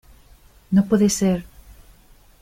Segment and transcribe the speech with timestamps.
[0.71, 1.43] no puede ser.